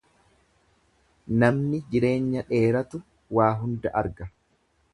[1.43, 3.03] Namni jireenya dheeratu
[3.39, 4.33] waa hunda arga.